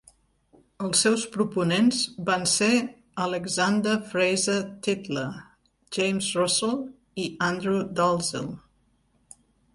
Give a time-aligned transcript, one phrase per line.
[0.85, 1.99] Els seus proponents
[2.29, 2.69] van ser
[3.25, 4.57] Alexander Fraser
[4.89, 5.27] Tytler,
[5.99, 6.75] James Russell
[7.27, 8.51] i Andrew Dalzell..